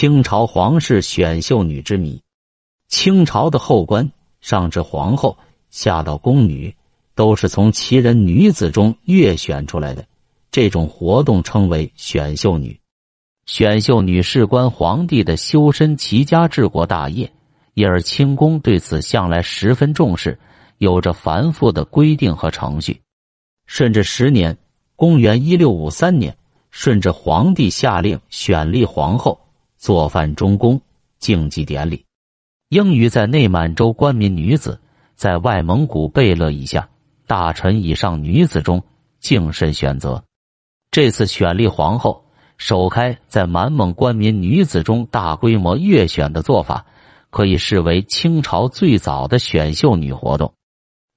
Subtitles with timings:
[0.00, 2.22] 清朝皇室选秀女之谜。
[2.88, 5.36] 清朝的后官，上至皇后，
[5.68, 6.74] 下到宫女，
[7.14, 10.06] 都是从旗人女子中越选出来的。
[10.50, 12.80] 这种活动称为选秀女。
[13.44, 17.30] 选秀女事关皇帝的修身齐家治国大业，
[17.74, 20.38] 因而清宫对此向来十分重视，
[20.78, 23.02] 有着繁复的规定和程序。
[23.66, 24.56] 顺治十年
[24.96, 26.34] （公元一六五三年），
[26.72, 29.38] 顺治皇帝下令选立皇后。
[29.80, 30.78] 做饭中宫
[31.18, 32.04] 竞技典礼，
[32.68, 34.78] 应于在内满洲官民女子，
[35.14, 36.86] 在外蒙古贝勒以下
[37.26, 38.84] 大臣以上女子中
[39.20, 40.22] 净慎选择。
[40.90, 42.26] 这次选立皇后，
[42.58, 46.84] 首开在满蒙官民女子中大规模阅选的做法，
[47.30, 50.52] 可以视为清朝最早的选秀女活动。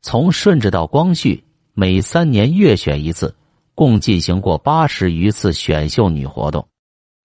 [0.01, 3.35] 从顺治到光绪，每三年阅选一次，
[3.75, 6.65] 共进行过八十余次选秀女活动。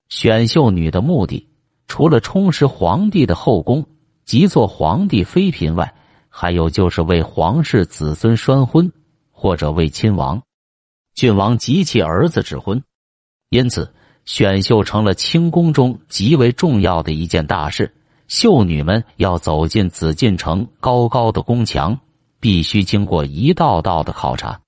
[0.09, 1.49] 选秀女的目的，
[1.87, 3.87] 除了充实皇帝的后宫
[4.25, 5.95] 及做皇帝妃嫔外，
[6.29, 8.91] 还有就是为皇室子孙拴婚，
[9.31, 10.43] 或者为亲王、
[11.15, 12.83] 郡王及其儿子指婚。
[13.51, 13.93] 因此，
[14.25, 17.95] 选秀成了清宫中极为重要的一件大事。
[18.29, 21.99] 秀女们要走进紫禁城高高的宫墙，
[22.41, 24.61] 必须经过一道道的考察。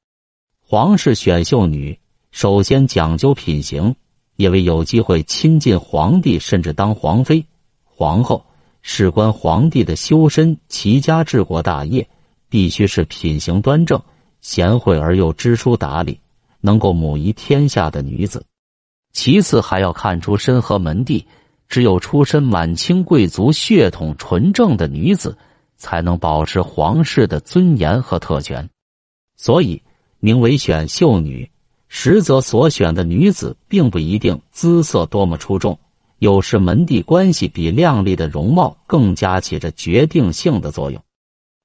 [0.66, 1.98] 皇室选秀女
[2.30, 3.96] 首先讲究品行。
[4.40, 7.44] 因为有机会亲近皇帝，甚至当皇妃、
[7.84, 8.46] 皇后，
[8.80, 12.08] 事关皇帝的修身齐家治国大业，
[12.48, 14.00] 必须是品行端正、
[14.40, 16.18] 贤惠而又知书达理，
[16.62, 18.42] 能够母仪天下的女子。
[19.12, 21.26] 其次，还要看出身和门第，
[21.68, 25.36] 只有出身满清贵族血统纯正的女子，
[25.76, 28.70] 才能保持皇室的尊严和特权。
[29.36, 29.82] 所以，
[30.18, 31.50] 名为选秀女。
[31.92, 35.76] 实则所选的女子并不一定姿色多么出众，
[36.20, 41.02] 有时门第关系比靓丽的容貌更加起着决定性的作用。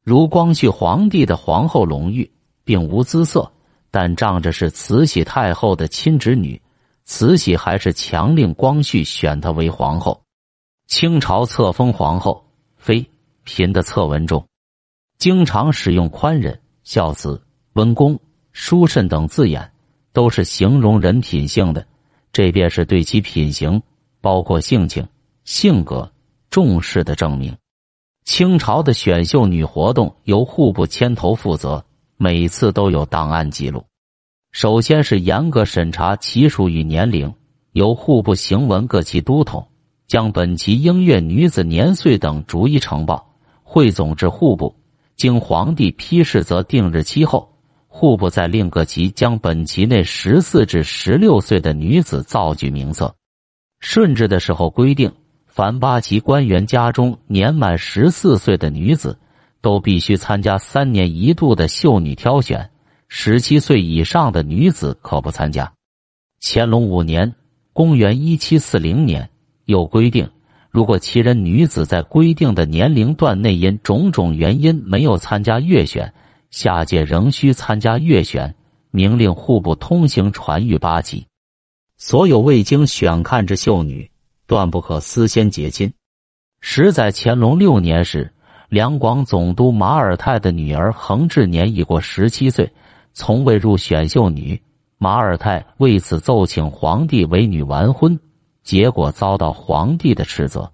[0.03, 2.29] 如光绪皇帝的皇后隆裕，
[2.63, 3.49] 并无姿色，
[3.91, 6.59] 但仗着是慈禧太后的亲侄女，
[7.03, 10.19] 慈禧还是强令光绪选她为皇后。
[10.87, 12.43] 清朝册封皇后、
[12.77, 13.05] 妃、
[13.43, 14.43] 嫔的册文中，
[15.19, 17.39] 经常使用宽仁、孝慈、
[17.73, 18.19] 温恭、
[18.53, 19.71] 淑慎等字眼。
[20.15, 21.85] 都是形容人品性的，
[22.31, 23.83] 这便是对其品行，
[24.21, 25.05] 包括性情、
[25.43, 26.09] 性格
[26.49, 27.53] 重视的证明。
[28.23, 31.83] 清朝的选秀女活动由户部牵头负责，
[32.15, 33.83] 每次都有档案记录。
[34.53, 37.33] 首先是严格审查其属与年龄，
[37.73, 39.67] 由户部行文各期都统
[40.07, 44.73] 将本旗应阅女子年岁等逐一呈报，汇总至户部，
[45.17, 47.51] 经皇帝批示，则定日期后。
[47.97, 53.15] 户部在另个旗将本旗内十四至十六岁的女子造句名册。
[53.79, 55.13] 顺治的时候规定，
[55.47, 59.17] 凡八旗官员家中年满十四岁的女子，
[59.61, 62.59] 都必须参加三年一度的秀女挑选；
[63.07, 65.71] 十七岁以上的女子可不参加。
[66.41, 67.33] 乾隆五年
[67.71, 69.29] （公元一七四零年）
[69.63, 70.29] 又规定，
[70.69, 76.13] 如果其人女子在规定的年龄段内因种种原因没有参加月选，
[76.55, 78.55] 下届仍需参加月选，
[78.89, 81.27] 明令户部通行传谕八旗，
[81.97, 84.09] 所有未经选看之秀女，
[84.47, 85.93] 断不可私先结亲。
[86.61, 88.33] 实在乾隆六年时，
[88.69, 92.71] 两广总督马尔泰的女儿恒志年已过十七岁，
[93.11, 94.63] 从未入选秀女。
[94.97, 98.17] 马尔泰为此奏请皇帝为女完婚，
[98.63, 100.71] 结果遭到皇帝的斥责。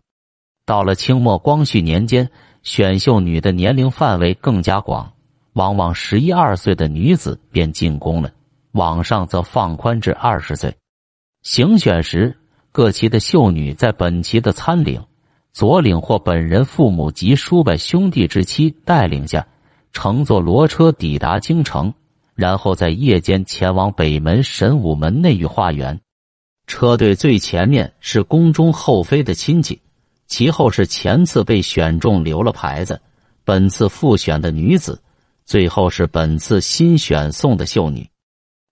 [0.64, 2.30] 到了清末光绪年间，
[2.62, 5.12] 选秀女的年龄范围更加广。
[5.54, 8.32] 往往十一二岁的女子便进宫了，
[8.72, 10.76] 往上则放宽至二十岁。
[11.42, 12.38] 行选时，
[12.72, 15.04] 各旗的秀女在本旗的参领、
[15.52, 19.46] 左领或本人父母及叔伯兄弟之妻带领下，
[19.92, 21.94] 乘坐骡车抵达京城，
[22.34, 26.00] 然后在夜间前往北门神武门内御花园。
[26.68, 29.82] 车队最前面是宫中后妃的亲戚，
[30.28, 33.02] 其后是前次被选中留了牌子、
[33.44, 35.02] 本次复选的女子。
[35.52, 38.10] 最后是本次新选送的秀女，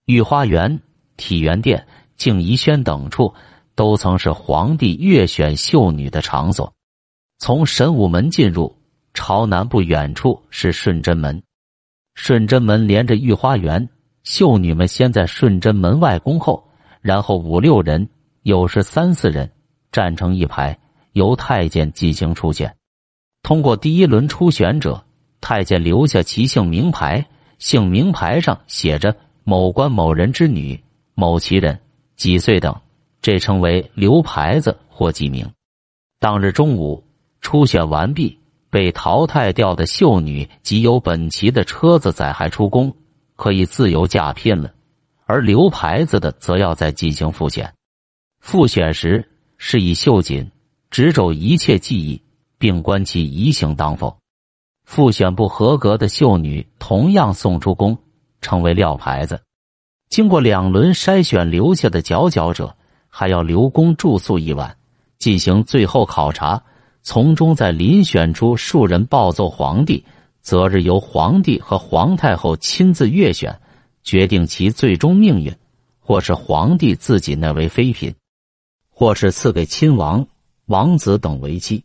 [0.06, 0.80] 御花园、
[1.18, 1.86] 体元殿、
[2.16, 3.34] 静怡轩等处
[3.74, 6.72] 都曾是皇帝阅选秀女的场所。
[7.36, 8.74] 从神武门进入，
[9.12, 11.42] 朝南不远处是顺贞门。
[12.14, 13.86] 顺贞门连着御花园，
[14.22, 16.66] 秀女们先在顺贞门外恭候，
[17.02, 18.08] 然后五六人，
[18.44, 19.52] 有时三四人
[19.92, 20.78] 站成一排，
[21.12, 22.74] 由太监进行出选。
[23.42, 25.04] 通过第一轮初选者。
[25.40, 27.26] 太监留下其姓名牌，
[27.58, 30.82] 姓名牌上写着某官某人之女，
[31.14, 31.78] 某其人，
[32.16, 32.74] 几岁等，
[33.22, 35.50] 这称为留牌子或记名。
[36.18, 37.02] 当日中午
[37.40, 38.38] 初选完毕，
[38.68, 42.94] 被淘汰掉的秀女即有本旗的车子载还出宫，
[43.36, 44.72] 可以自由驾聘了。
[45.24, 47.72] 而留牌子的则要再进行复选。
[48.40, 49.26] 复选时
[49.58, 50.50] 是以秀锦
[50.90, 52.20] 执肘一切技艺，
[52.58, 54.19] 并观其移行当否。
[54.84, 57.96] 复选不合格的秀女同样送出宫，
[58.40, 59.40] 成为撂牌子。
[60.08, 62.76] 经过两轮筛选，留下的佼佼者
[63.08, 64.76] 还要留宫住宿一晚，
[65.18, 66.62] 进行最后考察。
[67.02, 70.04] 从中再遴选出数人报奏皇帝，
[70.42, 73.58] 择日由皇帝和皇太后亲自阅选，
[74.02, 75.50] 决定其最终命运，
[75.98, 78.14] 或是皇帝自己那为妃嫔，
[78.90, 80.26] 或是赐给亲王、
[80.66, 81.82] 王子等为妻。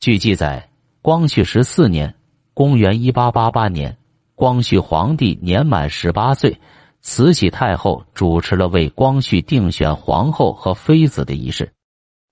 [0.00, 0.68] 据记载，
[1.00, 2.12] 光绪十四年
[2.60, 3.96] （公元一八八八年），
[4.36, 6.54] 光绪皇帝年满十八岁，
[7.00, 11.72] 慈禧太后主持了为光绪定选皇后和妃子的仪式。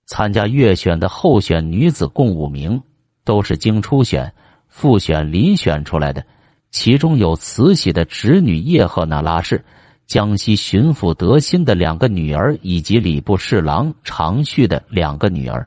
[0.04, 2.78] 参加阅选的候选女子共五名，
[3.24, 4.30] 都是经初选、
[4.66, 6.22] 复选遴选出来的。
[6.70, 9.64] 其中有慈禧的侄女叶赫那拉氏、
[10.06, 15.66] 江西巡抚德馨的两个女儿，以及礼部侍郎常旭的两个女儿。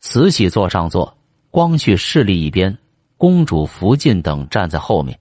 [0.00, 1.16] 慈禧坐上座，
[1.52, 2.76] 光绪势立一边，
[3.24, 5.18] 公主福晋等站在后面。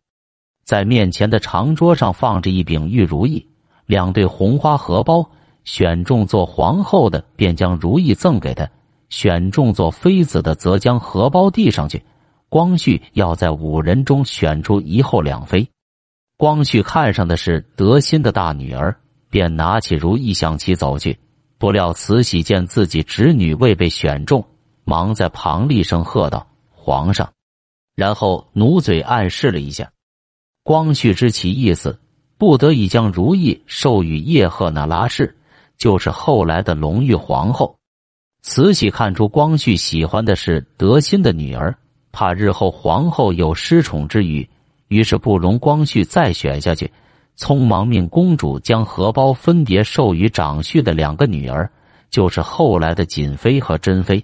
[0.66, 3.48] 在面前的长桌上放着一柄玉如意，
[3.86, 5.26] 两对红花荷包。
[5.64, 8.66] 选中做皇后的，便将如意赠给她；
[9.08, 12.04] 选中做妃子的，则将荷包递上去。
[12.50, 15.66] 光绪要在五人中选出一后两妃。
[16.36, 18.94] 光绪看上的是德馨的大女儿，
[19.30, 21.18] 便拿起如意向其走去。
[21.58, 24.46] 不料慈禧见自己侄女未被选中，
[24.84, 26.46] 忙在旁厉声喝道
[26.76, 27.32] ：“皇上！”
[27.96, 29.92] 然后努嘴暗示了一下。
[30.64, 32.00] 光绪知其意思，
[32.38, 35.36] 不得已将如意授予叶赫那拉氏。
[35.76, 37.76] 就是后来的隆裕皇后，
[38.44, 41.76] 慈禧看出光绪喜欢的是德馨的女儿，
[42.12, 44.48] 怕日后皇后有失宠之虞，
[44.88, 46.90] 于是不容光绪再选下去，
[47.38, 51.70] 匆忙命公主将荷包分别授予长婿的两个女儿，
[52.10, 54.24] 就是后来的瑾妃和珍妃。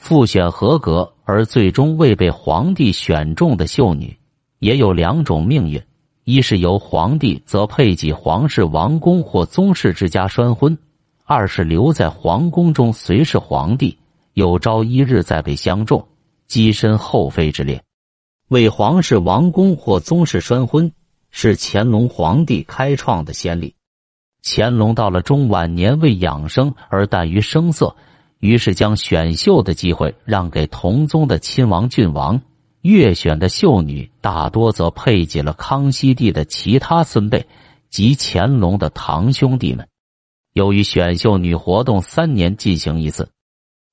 [0.00, 4.16] 复选合格而最终未被皇帝选中的秀女，
[4.58, 5.80] 也有两种命运。
[6.24, 10.74] 一是由皇帝则配给皇室王公或宗室之家拴婚；
[11.24, 13.98] 二是留在皇宫中随侍皇帝，
[14.32, 16.08] 有朝一日再被相中，
[16.48, 17.82] 跻身后妃之列。
[18.48, 20.90] 为皇室王公或宗室拴婚，
[21.30, 23.74] 是乾隆皇帝开创的先例。
[24.42, 27.94] 乾隆到了中晚年，为养生而淡于声色，
[28.40, 32.42] 于是将选秀的机会让给同宗的亲王郡王。
[32.82, 37.46] 越选的秀女大多则配给了康熙帝的其他孙辈
[37.90, 39.86] 及乾隆的堂兄弟们。
[40.54, 43.28] 由于选秀女活动三年进行一次，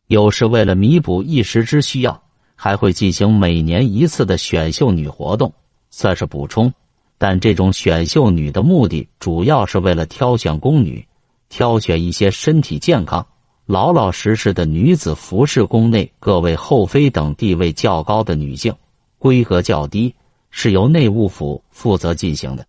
[0.07, 2.23] 有时为了弥补一时之需要，
[2.55, 5.53] 还会进行每年一次的选秀女活动，
[5.89, 6.73] 算是补充。
[7.17, 11.05] 但这种选秀女的目的主要是为了挑选宫女，
[11.49, 13.27] 挑选一些身体健康。
[13.67, 18.73] 老老实实的女子服侍宫内各位后妃等地位较高的女性，
[19.19, 20.15] 规格较低，
[20.51, 22.65] 是由内务府负责进行的。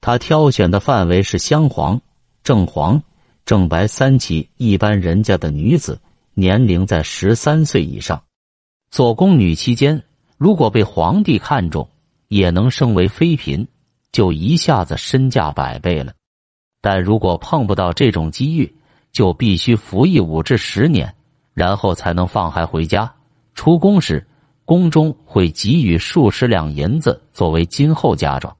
[0.00, 2.00] 他挑选的范围是镶黄、
[2.42, 3.00] 正黄、
[3.46, 6.00] 正白三旗一般人家的女子，
[6.34, 8.20] 年龄在十三岁以上。
[8.90, 10.02] 做宫女期间，
[10.36, 11.88] 如果被皇帝看中，
[12.26, 13.68] 也能升为妃嫔，
[14.10, 16.12] 就一下子身价百倍了。
[16.80, 18.74] 但如果碰不到这种机遇，
[19.14, 21.14] 就必须服役五至十年，
[21.54, 23.10] 然后才能放孩回家。
[23.54, 24.26] 出宫时，
[24.64, 28.54] 宫中会给予数十两银子作为今后嫁妆。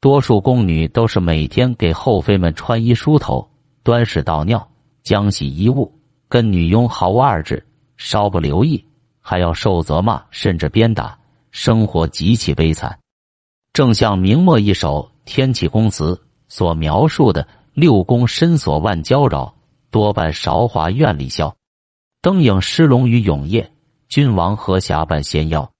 [0.00, 3.46] 多数宫女都是每天给后妃们穿衣梳头、
[3.82, 4.66] 端屎倒尿、
[5.04, 5.92] 浆洗衣物，
[6.26, 7.64] 跟女佣毫无二致。
[7.98, 8.82] 稍不留意，
[9.20, 11.16] 还要受责骂，甚至鞭打，
[11.50, 12.98] 生活极其悲惨。
[13.74, 16.14] 正像明末一首《天启宫词》
[16.48, 19.52] 所描述的：“六宫深锁万娇娆。”
[19.92, 21.54] 多半韶华院里消，
[22.22, 23.70] 灯影失龙于永夜。
[24.08, 25.70] 君王何暇伴仙妖？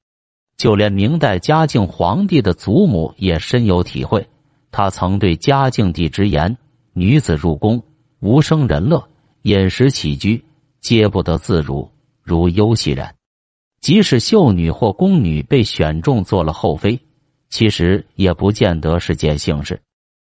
[0.58, 4.28] 就连明代嘉靖皇帝的祖母也深有体会。
[4.70, 6.58] 他曾对嘉靖帝直言
[6.92, 7.82] ：“女子入宫，
[8.20, 9.02] 无生人乐，
[9.42, 10.44] 饮食起居
[10.80, 11.90] 皆不得自如，
[12.22, 13.14] 如幽息然。”
[13.80, 17.00] 即使秀女或宫女被选中做了后妃，
[17.48, 19.80] 其实也不见得是件幸事。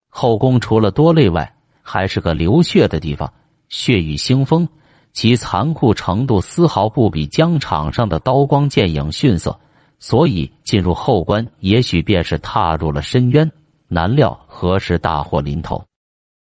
[0.09, 3.31] 后宫除了多累外，还是个流血的地方。
[3.69, 4.69] 血雨腥风，
[5.13, 9.59] 其残酷程度丝毫不比疆场上的刀光剑影逊色。
[9.99, 13.51] 所以进入后关，也许便是踏入了深渊。
[13.89, 15.86] 难料何时大祸临头。